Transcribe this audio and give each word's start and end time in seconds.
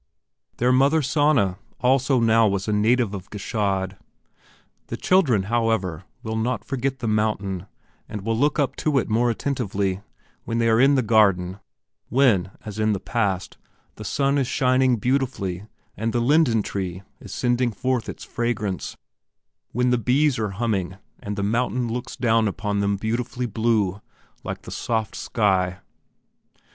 Their 0.57 0.71
mother 0.71 1.03
Sanna 1.03 1.59
also 1.79 2.19
now 2.19 2.47
was 2.47 2.67
a 2.67 2.73
native 2.73 3.13
of 3.13 3.29
Gschaid. 3.29 3.97
The 4.87 4.97
children, 4.97 5.43
however, 5.43 6.05
will 6.23 6.37
not 6.37 6.65
forget 6.65 6.97
the 6.97 7.07
mountain 7.07 7.67
and 8.09 8.21
will 8.23 8.35
look 8.35 8.57
up 8.57 8.75
to 8.77 8.97
it 8.97 9.09
more 9.09 9.29
attentively, 9.29 10.01
when 10.43 10.57
they 10.57 10.69
are 10.69 10.79
in 10.81 10.95
the 10.95 11.03
garden; 11.03 11.59
when, 12.09 12.49
as 12.65 12.79
in 12.79 12.93
the 12.93 12.99
past, 12.99 13.59
the 13.93 14.03
sun 14.03 14.39
is 14.39 14.47
shining 14.47 14.95
beautifully 14.95 15.67
and 15.95 16.13
the 16.13 16.19
linden 16.19 16.63
tree 16.63 17.03
is 17.19 17.31
sending 17.31 17.71
forth 17.71 18.09
its 18.09 18.23
fragrance, 18.23 18.97
when 19.71 19.91
the 19.91 19.99
bees 19.99 20.39
are 20.39 20.49
humming 20.57 20.97
and 21.19 21.35
the 21.37 21.43
mountain 21.43 21.87
looks 21.87 22.15
down 22.15 22.47
upon 22.47 22.79
them 22.79 22.95
beautifully 22.97 23.45
blue, 23.45 24.01
like 24.43 24.63
the 24.63 24.71
soft 24.71 25.15
sky. 25.15 25.77